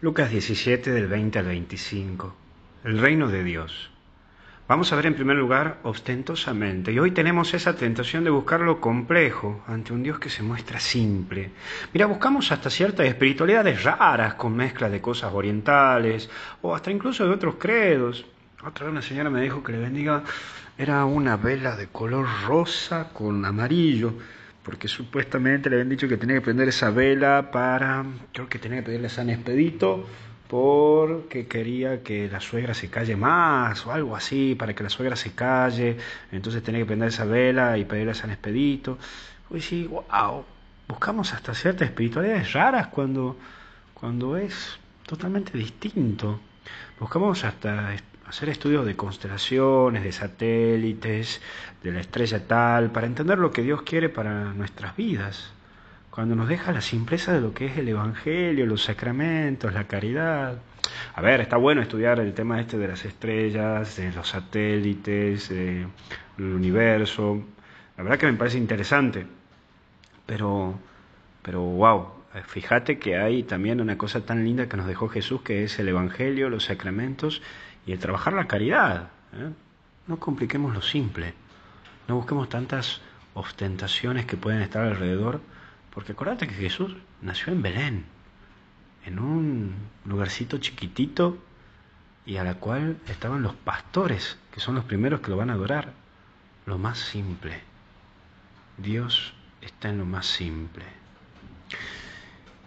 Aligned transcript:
Lucas 0.00 0.30
17 0.30 0.90
del 0.90 1.06
20 1.06 1.38
al 1.38 1.46
25. 1.46 2.34
El 2.84 2.98
reino 2.98 3.28
de 3.28 3.42
Dios. 3.42 3.90
Vamos 4.68 4.92
a 4.92 4.96
ver 4.96 5.06
en 5.06 5.14
primer 5.14 5.36
lugar 5.36 5.78
ostentosamente. 5.82 6.92
Y 6.92 6.98
hoy 6.98 7.12
tenemos 7.12 7.54
esa 7.54 7.76
tentación 7.76 8.24
de 8.24 8.30
buscar 8.30 8.60
lo 8.60 8.80
complejo 8.80 9.62
ante 9.66 9.92
un 9.92 10.02
Dios 10.02 10.18
que 10.18 10.28
se 10.28 10.42
muestra 10.42 10.80
simple. 10.80 11.52
Mira, 11.92 12.06
buscamos 12.06 12.50
hasta 12.52 12.70
ciertas 12.70 13.06
espiritualidades 13.06 13.84
raras 13.84 14.34
con 14.34 14.54
mezcla 14.54 14.90
de 14.90 15.00
cosas 15.00 15.32
orientales 15.32 16.28
o 16.60 16.74
hasta 16.74 16.90
incluso 16.90 17.24
de 17.24 17.32
otros 17.32 17.54
credos. 17.54 18.26
Otra 18.66 18.86
vez 18.86 18.92
una 18.92 19.02
señora 19.02 19.30
me 19.30 19.40
dijo 19.40 19.62
que 19.62 19.72
le 19.72 19.78
bendiga 19.78 20.22
era 20.76 21.04
una 21.04 21.36
vela 21.36 21.76
de 21.76 21.86
color 21.86 22.26
rosa 22.46 23.10
con 23.12 23.44
amarillo 23.44 24.14
porque 24.64 24.88
supuestamente 24.88 25.68
le 25.68 25.76
habían 25.76 25.90
dicho 25.90 26.08
que 26.08 26.16
tenía 26.16 26.36
que 26.36 26.40
prender 26.40 26.68
esa 26.68 26.90
vela 26.90 27.50
para, 27.52 28.04
creo 28.32 28.48
que 28.48 28.58
tenía 28.58 28.78
que 28.78 28.86
pedirle 28.86 29.06
a 29.06 29.10
San 29.10 29.28
Expedito 29.28 30.06
porque 30.48 31.46
quería 31.46 32.02
que 32.02 32.28
la 32.28 32.40
suegra 32.40 32.74
se 32.74 32.88
calle 32.88 33.16
más 33.16 33.86
o 33.86 33.92
algo 33.92 34.16
así, 34.16 34.54
para 34.54 34.74
que 34.74 34.82
la 34.82 34.90
suegra 34.90 35.16
se 35.16 35.32
calle, 35.32 35.96
entonces 36.32 36.62
tenía 36.62 36.80
que 36.80 36.86
prender 36.86 37.08
esa 37.08 37.24
vela 37.24 37.76
y 37.76 37.84
pedirle 37.84 38.12
a 38.12 38.14
San 38.14 38.30
Expedito. 38.30 38.98
Pues 39.48 39.64
sí, 39.66 39.86
wow, 39.86 40.44
buscamos 40.88 41.32
hasta 41.32 41.54
ciertas 41.54 41.88
espiritualidades 41.88 42.52
raras 42.52 42.88
cuando, 42.88 43.36
cuando 43.94 44.36
es 44.36 44.78
totalmente 45.06 45.56
distinto. 45.58 46.40
Buscamos 46.98 47.44
hasta 47.44 47.94
hacer 48.26 48.48
estudios 48.48 48.86
de 48.86 48.96
constelaciones, 48.96 50.02
de 50.02 50.12
satélites, 50.12 51.40
de 51.82 51.92
la 51.92 52.00
estrella 52.00 52.46
tal, 52.46 52.90
para 52.90 53.06
entender 53.06 53.38
lo 53.38 53.50
que 53.50 53.62
Dios 53.62 53.82
quiere 53.82 54.08
para 54.08 54.52
nuestras 54.54 54.96
vidas. 54.96 55.52
Cuando 56.10 56.36
nos 56.36 56.48
deja 56.48 56.72
la 56.72 56.80
simpleza 56.80 57.32
de 57.32 57.40
lo 57.40 57.52
que 57.52 57.66
es 57.66 57.76
el 57.76 57.88
Evangelio, 57.88 58.66
los 58.66 58.84
sacramentos, 58.84 59.72
la 59.74 59.84
caridad. 59.84 60.58
A 61.14 61.20
ver, 61.20 61.40
está 61.40 61.56
bueno 61.56 61.82
estudiar 61.82 62.20
el 62.20 62.34
tema 62.34 62.60
este 62.60 62.78
de 62.78 62.88
las 62.88 63.04
estrellas, 63.04 63.96
de 63.96 64.12
los 64.12 64.28
satélites, 64.28 65.48
del 65.48 65.88
universo. 66.38 67.42
La 67.96 68.04
verdad 68.04 68.18
que 68.18 68.26
me 68.26 68.34
parece 68.34 68.58
interesante. 68.58 69.26
Pero, 70.24 70.78
pero 71.42 71.60
wow, 71.60 72.06
fíjate 72.46 72.98
que 72.98 73.16
hay 73.16 73.42
también 73.42 73.80
una 73.80 73.98
cosa 73.98 74.24
tan 74.24 74.44
linda 74.44 74.68
que 74.68 74.76
nos 74.76 74.86
dejó 74.86 75.08
Jesús, 75.08 75.42
que 75.42 75.64
es 75.64 75.78
el 75.78 75.88
Evangelio, 75.88 76.48
los 76.48 76.64
sacramentos 76.64 77.42
y 77.86 77.92
el 77.92 77.98
trabajar 77.98 78.32
la 78.32 78.46
caridad. 78.46 79.10
¿eh? 79.32 79.50
No 80.06 80.18
compliquemos 80.18 80.74
lo 80.74 80.82
simple, 80.82 81.34
no 82.08 82.16
busquemos 82.16 82.48
tantas 82.48 83.00
ostentaciones 83.34 84.26
que 84.26 84.36
pueden 84.36 84.62
estar 84.62 84.84
alrededor, 84.84 85.40
porque 85.90 86.12
acuérdate 86.12 86.46
que 86.46 86.54
Jesús 86.54 86.96
nació 87.22 87.52
en 87.52 87.62
Belén, 87.62 88.04
en 89.06 89.18
un 89.18 89.74
lugarcito 90.04 90.58
chiquitito 90.58 91.38
y 92.26 92.36
a 92.36 92.44
la 92.44 92.54
cual 92.54 92.98
estaban 93.06 93.42
los 93.42 93.54
pastores, 93.54 94.38
que 94.50 94.60
son 94.60 94.74
los 94.74 94.84
primeros 94.84 95.20
que 95.20 95.30
lo 95.30 95.36
van 95.36 95.50
a 95.50 95.54
adorar. 95.54 95.92
Lo 96.66 96.78
más 96.78 96.98
simple. 96.98 97.60
Dios 98.78 99.34
está 99.60 99.90
en 99.90 99.98
lo 99.98 100.06
más 100.06 100.26
simple. 100.26 100.84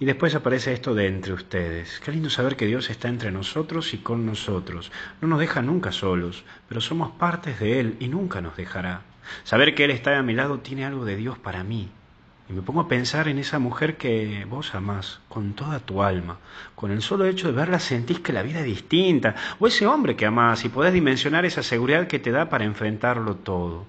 Y 0.00 0.04
después 0.04 0.32
aparece 0.36 0.72
esto 0.72 0.94
de 0.94 1.08
entre 1.08 1.32
ustedes. 1.32 1.98
Qué 1.98 2.12
lindo 2.12 2.30
saber 2.30 2.54
que 2.54 2.66
Dios 2.66 2.88
está 2.88 3.08
entre 3.08 3.32
nosotros 3.32 3.94
y 3.94 3.98
con 3.98 4.26
nosotros. 4.26 4.92
No 5.20 5.26
nos 5.26 5.40
deja 5.40 5.60
nunca 5.60 5.90
solos, 5.90 6.44
pero 6.68 6.80
somos 6.80 7.10
partes 7.10 7.58
de 7.58 7.80
Él 7.80 7.96
y 7.98 8.06
nunca 8.06 8.40
nos 8.40 8.56
dejará. 8.56 9.02
Saber 9.42 9.74
que 9.74 9.84
Él 9.84 9.90
está 9.90 10.16
a 10.16 10.22
mi 10.22 10.34
lado 10.34 10.60
tiene 10.60 10.84
algo 10.84 11.04
de 11.04 11.16
Dios 11.16 11.36
para 11.36 11.64
mí. 11.64 11.88
Y 12.48 12.52
me 12.52 12.62
pongo 12.62 12.82
a 12.82 12.88
pensar 12.88 13.26
en 13.26 13.40
esa 13.40 13.58
mujer 13.58 13.96
que 13.96 14.46
vos 14.48 14.72
amás 14.76 15.18
con 15.28 15.54
toda 15.54 15.80
tu 15.80 16.00
alma. 16.00 16.38
Con 16.76 16.92
el 16.92 17.02
solo 17.02 17.26
hecho 17.26 17.48
de 17.48 17.54
verla 17.54 17.80
sentís 17.80 18.20
que 18.20 18.32
la 18.32 18.44
vida 18.44 18.60
es 18.60 18.66
distinta. 18.66 19.34
O 19.58 19.66
ese 19.66 19.88
hombre 19.88 20.14
que 20.14 20.26
amás 20.26 20.64
y 20.64 20.68
podés 20.68 20.92
dimensionar 20.92 21.44
esa 21.44 21.64
seguridad 21.64 22.06
que 22.06 22.20
te 22.20 22.30
da 22.30 22.48
para 22.48 22.64
enfrentarlo 22.64 23.34
todo. 23.34 23.84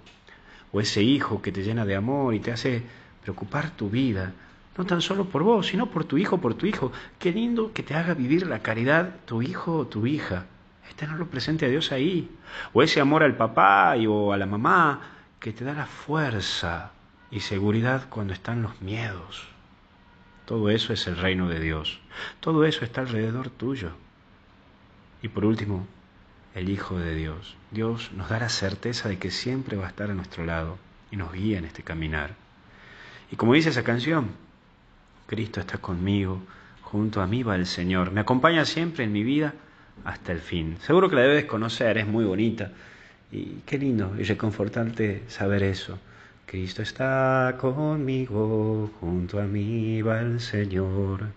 O 0.72 0.82
ese 0.82 1.04
hijo 1.04 1.44
que 1.44 1.52
te 1.52 1.62
llena 1.62 1.86
de 1.86 1.96
amor 1.96 2.34
y 2.34 2.40
te 2.40 2.52
hace 2.52 2.82
preocupar 3.22 3.70
tu 3.70 3.92
vida 3.92 4.34
no 4.78 4.86
tan 4.86 5.02
solo 5.02 5.26
por 5.26 5.44
vos, 5.44 5.68
sino 5.68 5.88
por 5.88 6.06
tu 6.06 6.18
hijo, 6.18 6.40
por 6.40 6.54
tu 6.54 6.66
hijo. 6.66 6.92
Qué 7.18 7.32
lindo 7.32 7.74
que 7.74 7.84
te 7.84 7.96
haga 7.96 8.14
vivir 8.14 8.48
la 8.48 8.60
caridad 8.60 9.16
tu 9.26 9.42
hijo 9.42 9.78
o 9.78 9.88
tu 9.88 10.06
hija. 10.06 10.46
Es 10.88 10.96
tenerlo 10.96 11.28
presente 11.28 11.66
a 11.66 11.70
Dios 11.70 11.92
ahí. 11.92 12.30
O 12.74 12.82
ese 12.82 13.02
amor 13.02 13.24
al 13.24 13.36
papá 13.36 13.96
o 14.08 14.34
a 14.34 14.38
la 14.38 14.46
mamá 14.46 15.02
que 15.40 15.52
te 15.52 15.66
da 15.66 15.74
la 15.74 15.86
fuerza 15.86 16.92
y 17.32 17.42
seguridad 17.42 18.08
cuando 18.10 18.34
están 18.34 18.62
los 18.62 18.82
miedos. 18.82 19.48
Todo 20.46 20.70
eso 20.70 20.94
es 20.94 21.06
el 21.08 21.18
reino 21.18 21.48
de 21.48 21.60
Dios. 21.60 22.00
Todo 22.40 22.66
eso 22.66 22.84
está 22.84 23.02
alrededor 23.02 23.50
tuyo. 23.50 23.92
Y 25.22 25.28
por 25.28 25.46
último, 25.46 25.86
el 26.56 26.70
Hijo 26.70 26.98
de 26.98 27.16
Dios. 27.16 27.56
Dios 27.72 28.12
nos 28.14 28.30
da 28.30 28.40
la 28.40 28.50
certeza 28.50 29.10
de 29.10 29.20
que 29.20 29.32
siempre 29.32 29.78
va 29.78 29.86
a 29.86 29.90
estar 29.90 30.10
a 30.10 30.16
nuestro 30.16 30.46
lado 30.46 30.78
y 31.12 31.18
nos 31.18 31.32
guía 31.32 31.58
en 31.58 31.66
este 31.66 31.84
caminar. 31.84 32.36
Y 33.32 33.36
como 33.36 33.54
dice 33.54 33.70
esa 33.70 33.84
canción, 33.84 34.32
Cristo 35.30 35.60
está 35.60 35.78
conmigo, 35.78 36.42
junto 36.82 37.22
a 37.22 37.28
mí 37.28 37.44
va 37.44 37.56
el 37.56 37.68
Señor, 37.68 38.10
me 38.10 38.22
acompaña 38.22 38.66
siempre 38.66 39.04
en 39.04 39.12
mi 39.12 39.24
vida 39.24 39.54
hasta 40.04 40.32
el 40.32 40.40
fin. 40.40 40.78
Seguro 40.82 41.08
que 41.08 41.18
la 41.18 41.22
debes 41.22 41.46
conocer, 41.46 42.00
es 42.00 42.08
muy 42.08 42.26
bonita. 42.26 42.72
Y 43.32 43.62
qué 43.64 43.78
lindo 43.78 44.16
y 44.18 44.24
reconfortante 44.24 45.22
saber 45.28 45.62
eso. 45.62 46.00
Cristo 46.48 46.82
está 46.82 47.58
conmigo, 47.62 48.90
junto 49.00 49.40
a 49.40 49.44
mí 49.44 50.02
va 50.02 50.20
el 50.20 50.40
Señor, 50.40 51.28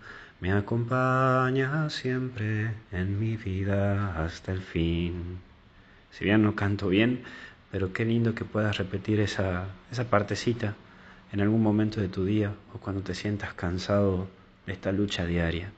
me 0.40 0.52
acompaña 0.52 1.90
siempre 1.90 2.70
en 2.92 3.20
mi 3.20 3.36
vida 3.36 4.24
hasta 4.24 4.52
el 4.52 4.62
fin. 4.62 5.38
Si 6.12 6.24
bien 6.24 6.42
no 6.42 6.54
canto 6.54 6.88
bien, 6.88 7.24
pero 7.70 7.92
qué 7.92 8.06
lindo 8.06 8.34
que 8.34 8.46
puedas 8.46 8.78
repetir 8.78 9.20
esa, 9.20 9.66
esa 9.90 10.04
partecita 10.08 10.76
en 11.32 11.40
algún 11.40 11.62
momento 11.62 12.00
de 12.00 12.08
tu 12.08 12.24
día 12.24 12.54
o 12.74 12.78
cuando 12.78 13.02
te 13.02 13.14
sientas 13.14 13.54
cansado 13.54 14.28
de 14.66 14.72
esta 14.72 14.92
lucha 14.92 15.24
diaria. 15.24 15.72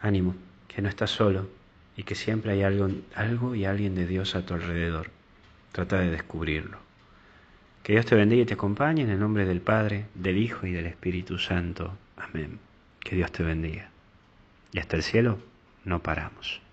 Ánimo, 0.00 0.34
que 0.68 0.82
no 0.82 0.88
estás 0.88 1.10
solo 1.10 1.48
y 1.96 2.04
que 2.04 2.14
siempre 2.14 2.52
hay 2.52 2.62
algo, 2.62 2.88
algo 3.14 3.54
y 3.54 3.64
alguien 3.64 3.94
de 3.94 4.06
Dios 4.06 4.34
a 4.36 4.46
tu 4.46 4.54
alrededor. 4.54 5.10
Trata 5.72 5.98
de 5.98 6.10
descubrirlo. 6.10 6.78
Que 7.82 7.92
Dios 7.92 8.06
te 8.06 8.14
bendiga 8.14 8.42
y 8.42 8.46
te 8.46 8.54
acompañe 8.54 9.02
en 9.02 9.10
el 9.10 9.20
nombre 9.20 9.44
del 9.44 9.60
Padre, 9.60 10.06
del 10.14 10.38
Hijo 10.38 10.66
y 10.66 10.72
del 10.72 10.86
Espíritu 10.86 11.38
Santo. 11.38 11.96
Amén. 12.16 12.58
Que 13.00 13.16
Dios 13.16 13.30
te 13.32 13.42
bendiga. 13.42 13.90
Y 14.72 14.78
hasta 14.78 14.96
el 14.96 15.02
cielo 15.02 15.38
no 15.84 16.02
paramos. 16.02 16.65